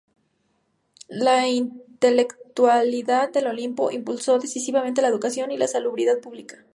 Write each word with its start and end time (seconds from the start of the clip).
La 1.09 1.47
intelectualidad 1.47 3.31
del 3.31 3.45
Olimpo 3.45 3.91
impulsó 3.91 4.39
decisivamente 4.39 5.03
la 5.03 5.09
educación 5.09 5.51
y 5.51 5.59
la 5.59 5.67
salubridad 5.67 6.19
pública. 6.21 6.65